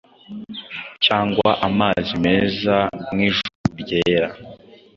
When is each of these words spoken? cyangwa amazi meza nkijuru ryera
cyangwa 1.05 1.49
amazi 1.67 2.11
meza 2.25 2.75
nkijuru 3.13 3.69
ryera 3.81 4.29